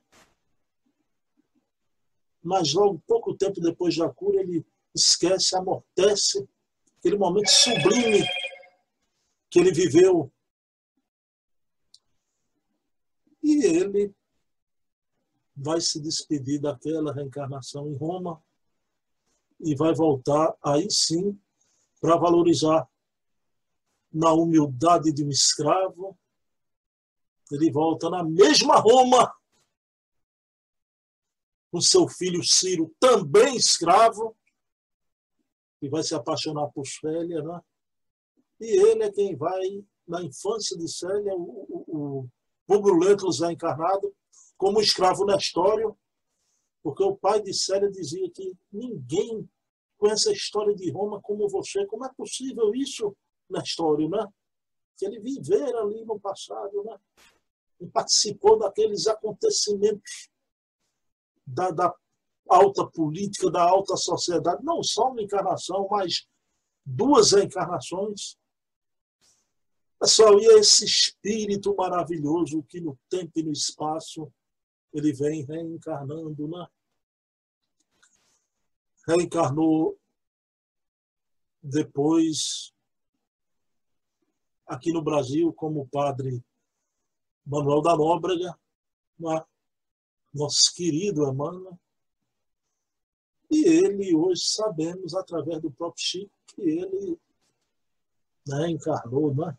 [2.42, 6.46] Mas logo, pouco tempo depois da cura, ele esquece, amortece
[6.98, 8.26] aquele momento sublime
[9.48, 10.32] que ele viveu.
[13.42, 14.14] E ele
[15.54, 18.42] vai se despedir daquela reencarnação em Roma
[19.60, 21.38] e vai voltar aí sim
[22.00, 22.88] para valorizar
[24.12, 26.18] na humildade de um escravo.
[27.50, 29.32] Ele volta na mesma Roma
[31.72, 34.36] com seu filho Ciro, também escravo,
[35.80, 37.60] e vai se apaixonar por Célia, né?
[38.60, 42.28] E ele é quem vai, na infância de Célia, o, o,
[42.68, 44.14] o Lentulus é encarnado
[44.58, 45.96] como escravo Nestório,
[46.82, 49.48] porque o pai de Célia dizia que ninguém
[49.96, 51.86] conhece a história de Roma como você.
[51.86, 53.16] Como é possível isso,
[53.48, 54.26] Nestório, né?
[54.96, 56.98] Que ele vivera ali no passado, né?
[57.80, 60.30] E participou daqueles acontecimentos
[61.52, 61.94] da, da
[62.48, 66.26] alta política, da alta sociedade, não só uma encarnação, mas
[66.84, 68.36] duas encarnações.
[70.02, 74.32] É só esse espírito maravilhoso que no tempo e no espaço
[74.92, 76.66] ele vem reencarnando, né?
[79.06, 79.98] Reencarnou
[81.62, 82.72] depois
[84.66, 86.44] aqui no Brasil como o padre
[87.46, 88.58] Manuel da Nóbrega,
[89.18, 89.44] né?
[90.32, 91.78] Nosso querido Emmanuel.
[93.50, 97.18] E ele, hoje, sabemos, através do próprio Chico, que ele
[98.46, 99.56] né, encarnou, né?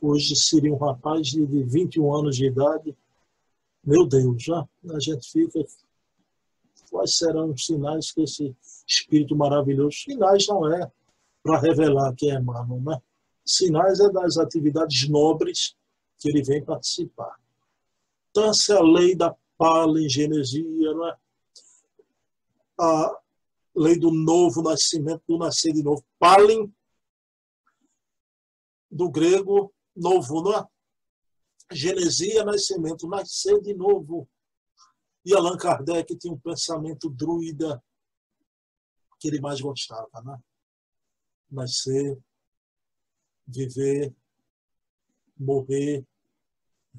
[0.00, 2.96] Hoje seria um rapaz de 21 anos de idade.
[3.82, 5.64] Meu Deus, já a gente fica.
[6.90, 8.54] Quais serão os sinais que esse
[8.86, 9.96] espírito maravilhoso?
[9.96, 10.90] Sinais não é
[11.42, 13.02] para revelar que é Emmanuel, né?
[13.44, 15.76] Sinais é das atividades nobres
[16.18, 17.38] que ele vem participar.
[18.36, 21.16] É a lei da palingenesia, não é?
[22.78, 23.22] a
[23.74, 26.04] lei do novo nascimento, do nascer de novo.
[26.18, 26.72] Palin,
[28.90, 30.66] do grego, novo, não é?
[31.72, 34.28] Genesia, nascimento, nascer de novo.
[35.24, 37.82] E Allan Kardec tinha um pensamento druida
[39.18, 40.38] que ele mais gostava, né?
[41.50, 42.18] Nascer,
[43.46, 44.14] viver,
[45.36, 46.04] morrer,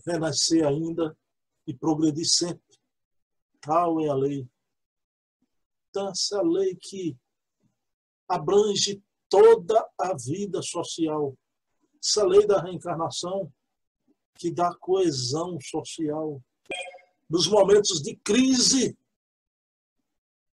[0.05, 1.15] renascer ainda
[1.67, 2.79] e progredir sempre.
[3.61, 4.47] Tal é a lei.
[5.89, 7.17] Então, essa lei que
[8.27, 11.37] abrange toda a vida social.
[12.03, 13.51] Essa lei da reencarnação
[14.35, 16.41] que dá coesão social.
[17.29, 18.97] Nos momentos de crise,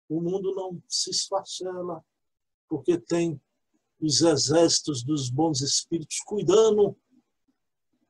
[0.08, 2.04] o mundo não se esfacela,
[2.68, 3.40] porque tem
[4.00, 6.96] os exércitos dos bons espíritos cuidando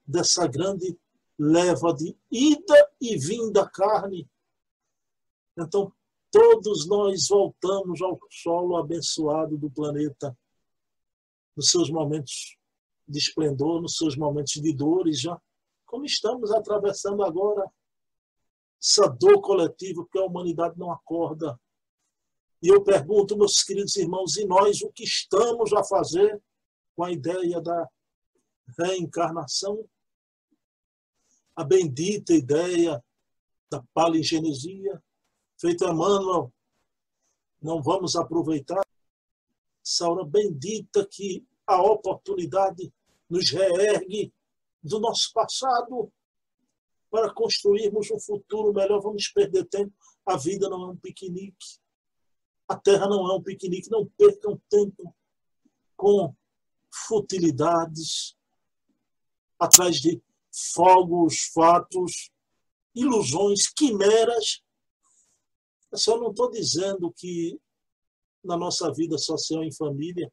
[0.07, 0.99] dessa grande
[1.43, 4.29] leva de ida e vinda carne.
[5.57, 5.91] Então,
[6.31, 10.37] todos nós voltamos ao solo abençoado do planeta,
[11.57, 12.59] nos seus momentos
[13.09, 15.41] de esplendor, nos seus momentos de dores, já
[15.87, 17.67] como estamos atravessando agora
[18.79, 21.59] essa dor coletiva que a humanidade não acorda.
[22.63, 26.39] E eu pergunto, meus queridos irmãos, e nós o que estamos a fazer
[26.95, 27.89] com a ideia da
[28.79, 29.89] reencarnação?
[31.61, 33.05] A bendita ideia
[33.71, 35.03] da palingenesia,
[35.61, 36.51] feito Emmanuel,
[37.61, 38.83] não vamos aproveitar
[39.85, 42.91] essa hora bendita que a oportunidade
[43.29, 44.33] nos reergue
[44.83, 46.11] do nosso passado
[47.11, 49.03] para construirmos um futuro melhor.
[49.03, 49.93] Vamos perder tempo.
[50.25, 51.79] A vida não é um piquenique.
[52.67, 53.91] A terra não é um piquenique.
[53.91, 55.15] Não percam tempo
[55.95, 56.35] com
[56.91, 58.35] futilidades
[59.59, 60.23] atrás de
[60.73, 62.31] fogos, fatos,
[62.95, 64.63] ilusões, quimeras.
[65.91, 67.61] Eu só não estou dizendo que
[68.43, 70.33] na nossa vida social em família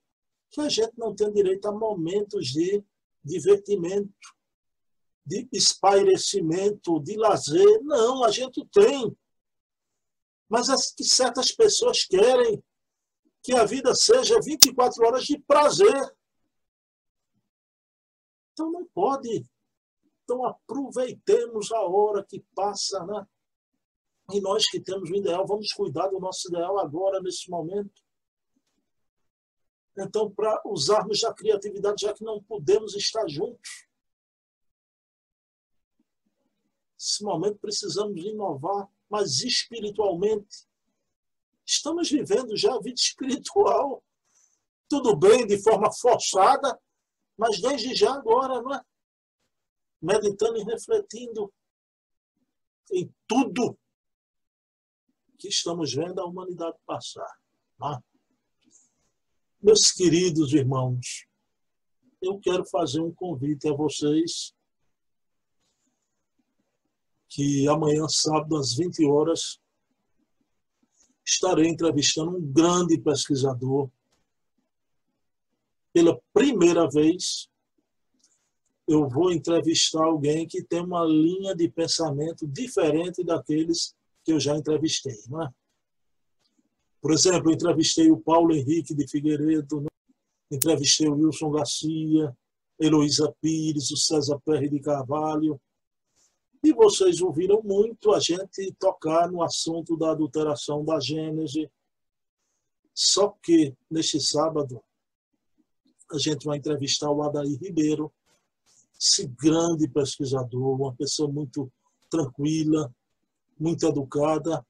[0.50, 2.84] que a gente não tem direito a momentos de
[3.24, 4.14] divertimento,
[5.26, 7.84] de espairecimento, de lazer.
[7.84, 9.16] Não, a gente tem.
[10.48, 12.64] Mas as que certas pessoas querem
[13.44, 16.16] que a vida seja 24 horas de prazer.
[18.54, 19.46] Então não pode.
[20.28, 23.26] Então aproveitemos a hora que passa, né?
[24.34, 28.04] E nós que temos o ideal, vamos cuidar do nosso ideal agora, nesse momento.
[29.98, 33.88] Então, para usarmos a criatividade, já que não podemos estar juntos.
[37.00, 40.68] Nesse momento precisamos inovar, mas espiritualmente.
[41.66, 44.04] Estamos vivendo já a vida espiritual.
[44.90, 46.78] Tudo bem, de forma forçada,
[47.38, 48.84] mas desde já agora, não é?
[50.02, 51.52] Meditando e refletindo
[52.92, 53.78] em tudo
[55.38, 57.32] que estamos vendo a humanidade passar.
[57.84, 57.98] É?
[59.62, 61.28] Meus queridos irmãos,
[62.22, 64.54] eu quero fazer um convite a vocês
[67.30, 69.60] que amanhã, sábado, às 20 horas,
[71.26, 73.90] estarei entrevistando um grande pesquisador.
[75.92, 77.50] Pela primeira vez,
[78.88, 84.56] eu vou entrevistar alguém que tem uma linha de pensamento diferente daqueles que eu já
[84.56, 85.50] entrevistei, não é?
[87.02, 89.88] Por exemplo, eu entrevistei o Paulo Henrique de Figueiredo, né?
[90.50, 92.36] entrevistei o Wilson Garcia,
[92.80, 95.60] Heloísa Pires, o César Perry de Carvalho.
[96.64, 101.70] E vocês ouviram muito a gente tocar no assunto da adulteração da Gênese.
[102.94, 104.82] Só que, neste sábado,
[106.12, 108.12] a gente vai entrevistar o Adair Ribeiro,
[109.00, 111.72] esse grande pesquisador, uma pessoa muito
[112.10, 112.94] tranquila,
[113.60, 114.66] muito educada,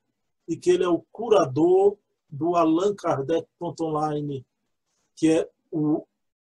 [0.47, 1.97] e que ele é o curador
[2.29, 4.45] do Allan Kardec.online,
[5.15, 6.05] que é o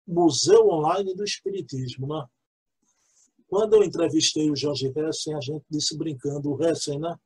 [0.07, 2.07] Museu Online do Espiritismo.
[2.07, 2.25] Né?
[3.47, 7.17] Quando eu entrevistei o Jorge Hessen, a gente disse brincando, o Hessen, né?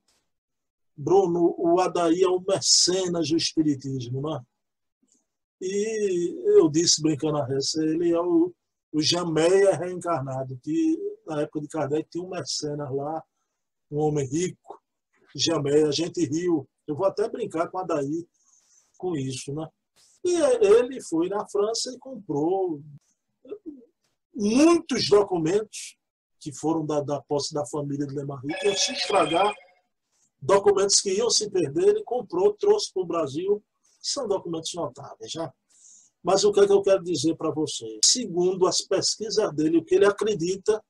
[0.95, 4.21] Bruno, o Adaí é o mecenas do Espiritismo.
[4.21, 4.41] Né?
[5.61, 8.53] E eu disse brincando a Hessen, ele é o,
[8.91, 13.23] o Jameia reencarnado, que na época de Kardec tinha um mecenas lá,
[13.91, 14.81] um homem rico,
[15.35, 16.67] Jameia, a gente riu.
[16.87, 18.27] Eu vou até brincar com a Adaí,
[18.97, 19.53] com isso.
[19.53, 19.67] Né?
[20.23, 20.35] E
[20.65, 22.81] ele foi na França e comprou
[24.33, 25.97] muitos documentos
[26.39, 29.53] que foram da, da posse da família de Lemarie, que se estragar,
[30.41, 33.63] documentos que iam se perder, ele comprou, trouxe para o Brasil,
[34.01, 35.31] são documentos notáveis.
[35.31, 35.53] Já.
[36.23, 37.99] Mas o que, é que eu quero dizer para vocês?
[38.03, 40.83] Segundo as pesquisas dele, o que ele acredita,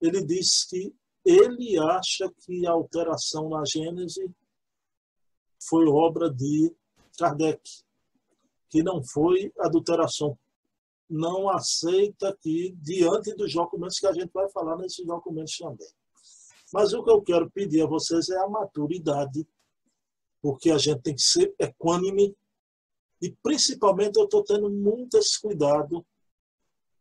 [0.00, 4.30] ele diz que ele acha que a alteração na Gênese
[5.68, 6.72] foi obra de
[7.18, 7.60] Kardec,
[8.68, 10.38] que não foi adulteração.
[11.08, 15.88] Não aceita que, diante dos documentos que a gente vai falar nesses documentos também.
[16.72, 19.46] Mas o que eu quero pedir a vocês é a maturidade,
[20.42, 22.36] porque a gente tem que ser equânime
[23.20, 26.04] e, principalmente, eu estou tendo muito esse cuidado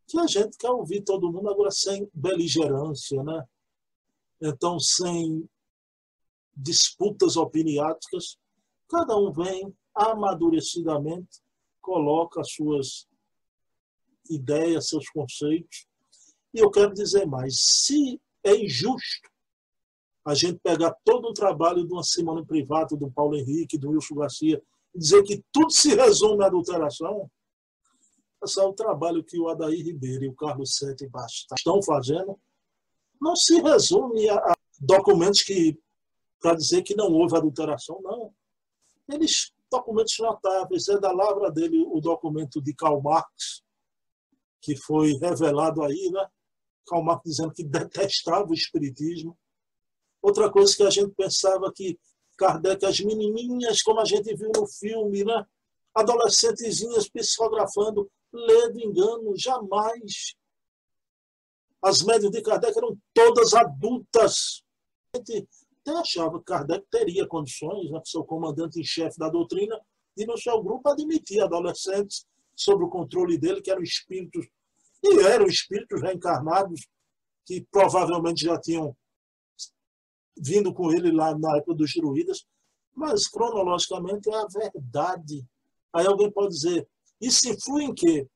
[0.08, 3.44] que a gente quer ouvir todo mundo agora sem beligerância, né?
[4.42, 5.50] Então, sem
[6.56, 8.38] disputas opiniáticas,
[8.88, 11.42] cada um vem amadurecidamente
[11.86, 13.08] coloca suas
[14.28, 15.86] ideias, seus conceitos.
[16.52, 19.30] E eu quero dizer mais: se é injusto
[20.26, 23.92] a gente pegar todo o trabalho de uma semana em privado do Paulo Henrique, do
[23.92, 24.62] Wilson Garcia,
[24.96, 27.30] dizer que tudo se resume à adulteração,
[28.44, 32.40] esse é o trabalho que o Adair Ribeiro e o Carlos Sete Basta estão fazendo,
[33.20, 35.78] não se resume a documentos que
[36.40, 38.32] para dizer que não houve adulteração, não.
[39.10, 40.88] Eles documentos notáveis.
[40.88, 43.64] É da lavra dele o documento de Karl Marx,
[44.62, 46.28] que foi revelado aí, né?
[46.88, 49.38] Karl Marx dizendo que detestava o espiritismo.
[50.22, 52.00] Outra coisa que a gente pensava que
[52.38, 55.46] Kardec, as menininhas, como a gente viu no filme, né?
[55.96, 60.36] adolescentezinhas psicografando, ledo engano, jamais.
[61.82, 64.62] As médias de Kardec eram todas adultas.
[65.14, 65.48] A gente
[65.82, 69.80] até achava que Kardec teria condições, né, seu comandante em chefe da doutrina,
[70.18, 72.26] de no seu grupo admitir adolescentes
[72.56, 74.46] sob o controle dele, que eram espíritos,
[75.04, 76.88] e eram espíritos reencarnados,
[77.46, 78.96] que provavelmente já tinham
[80.38, 82.46] vindo com ele lá na época dos druidas,
[82.94, 85.46] mas cronologicamente é a verdade.
[85.94, 86.88] Aí alguém pode dizer,
[87.20, 88.28] isso influi em quê?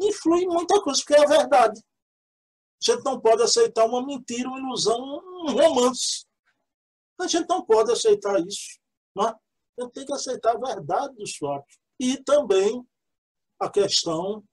[0.00, 1.80] Influi em muita coisa, porque é a verdade.
[2.82, 6.26] A gente não pode aceitar uma mentira, uma ilusão, um romance.
[7.18, 8.78] A gente não pode aceitar isso.
[9.16, 9.24] Né?
[9.78, 11.78] A gente tem que aceitar a verdade dos fatos.
[11.98, 12.86] E também
[13.58, 14.44] a questão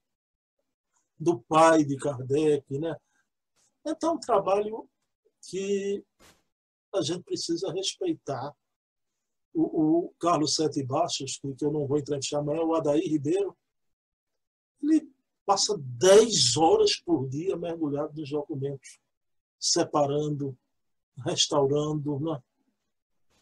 [1.19, 2.65] do pai de Kardec.
[2.79, 2.95] Né?
[3.85, 4.87] Então, um trabalho
[5.49, 6.03] que
[6.93, 8.53] a gente precisa respeitar.
[9.53, 13.55] o, o Carlos Sete Baixos, que eu não vou entrevistar amanhã, o Adair Ribeiro,
[14.81, 15.11] ele
[15.45, 18.99] passa 10 horas por dia mergulhado nos documentos,
[19.59, 20.57] separando,
[21.25, 22.41] restaurando, né?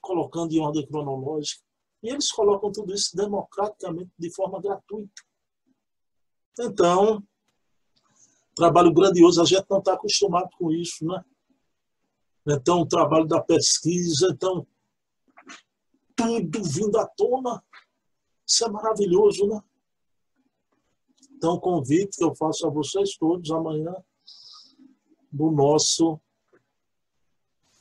[0.02, 1.64] colocando em ordem cronológica.
[2.02, 5.22] E eles colocam tudo isso democraticamente, de forma gratuita.
[6.60, 7.24] Então,
[8.56, 11.24] trabalho grandioso, a gente não está acostumado com isso, né?
[12.56, 14.66] Então, o trabalho da pesquisa, então,
[16.16, 17.64] tudo vindo à tona,
[18.45, 19.62] isso é maravilhoso, né?
[21.32, 23.93] Então, o convite que eu faço a vocês todos amanhã
[25.32, 26.20] no nosso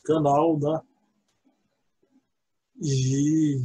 [0.05, 0.81] canal, né?
[2.81, 3.59] E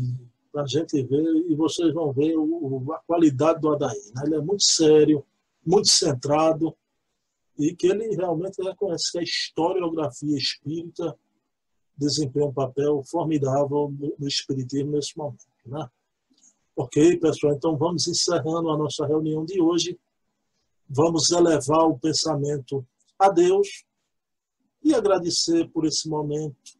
[0.52, 4.12] para a gente ver, e vocês vão ver o, a qualidade do Adair.
[4.14, 4.24] Né?
[4.26, 5.26] Ele é muito sério,
[5.66, 6.76] muito centrado,
[7.58, 11.18] e que ele realmente reconhece que a historiografia espírita
[11.96, 15.46] desempenha um papel formidável no, no espiritismo nesse momento.
[15.66, 15.88] Né?
[16.76, 20.00] Ok, pessoal, então vamos encerrando a nossa reunião de hoje.
[20.90, 22.86] Vamos elevar o pensamento
[23.18, 23.86] a Deus
[24.84, 26.78] e agradecer por esse momento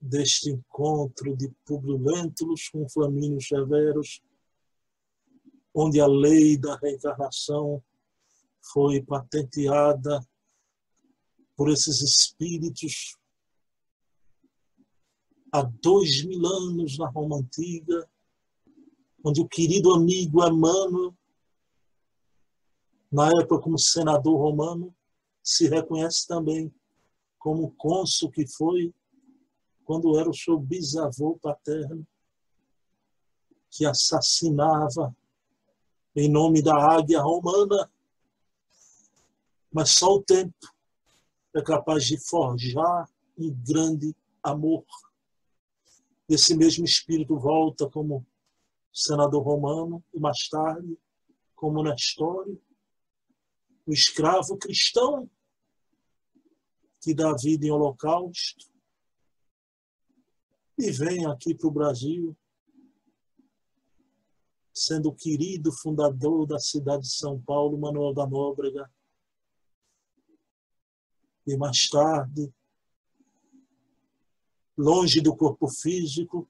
[0.00, 4.22] deste encontro de Lentulus com Flamínio Severos,
[5.74, 7.82] onde a lei da reencarnação
[8.62, 10.20] foi patenteada
[11.56, 13.16] por esses espíritos
[15.52, 18.08] há dois mil anos na Roma Antiga,
[19.24, 21.14] onde o querido amigo Emmanuel,
[23.10, 24.94] na época como senador romano,
[25.42, 26.72] se reconhece também
[27.38, 28.94] como cônsul que foi
[29.84, 32.06] quando era o seu bisavô paterno,
[33.70, 35.14] que assassinava
[36.14, 37.90] em nome da águia romana.
[39.72, 40.54] Mas só o tempo
[41.54, 43.08] é capaz de forjar
[43.38, 44.84] um grande amor
[46.30, 48.24] esse mesmo espírito volta como
[48.92, 50.96] senador romano e mais tarde
[51.56, 52.56] como na história
[53.84, 55.28] o escravo cristão
[57.02, 58.70] que dá vida em holocausto
[60.78, 62.36] e vem aqui para o Brasil
[64.72, 68.90] sendo o querido fundador da cidade de São Paulo, Manuel da Nóbrega.
[71.50, 72.48] E mais tarde,
[74.78, 76.48] longe do corpo físico,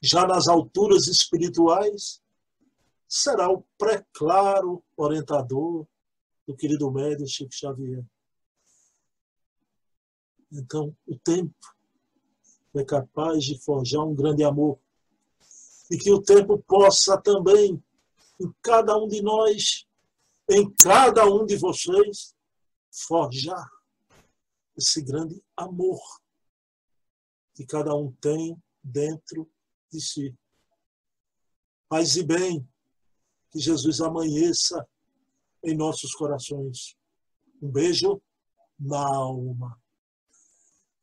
[0.00, 2.22] já nas alturas espirituais,
[3.06, 5.86] será o pré-claro orientador
[6.46, 8.02] do querido médico Chico Xavier.
[10.50, 11.76] Então, o tempo
[12.74, 14.78] é capaz de forjar um grande amor.
[15.90, 17.74] E que o tempo possa também,
[18.40, 19.86] em cada um de nós,
[20.48, 22.34] em cada um de vocês,
[22.90, 23.79] forjar
[24.80, 26.00] esse grande amor
[27.54, 29.48] que cada um tem dentro
[29.92, 30.34] de si.
[31.86, 32.66] Paz e bem,
[33.50, 34.88] que Jesus amanheça
[35.62, 36.96] em nossos corações.
[37.60, 38.22] Um beijo
[38.78, 39.78] na alma.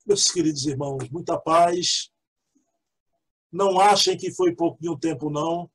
[0.04, 2.12] Meus queridos irmãos, muita paz.
[3.52, 5.70] Não achem que foi pouquinho tempo, não.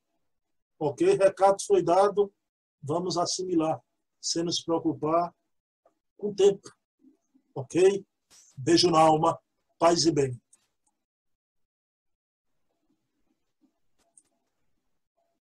[0.77, 1.07] Ok?
[1.15, 2.35] Recado foi dado.
[2.83, 3.81] Vamos assimilar,
[4.21, 5.33] sem nos preocupar
[6.17, 6.69] com o tempo.
[7.55, 8.05] Ok?
[8.57, 9.39] Beijo na alma.
[9.79, 10.42] Paz e bem.